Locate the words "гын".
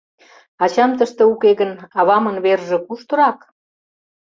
1.59-1.71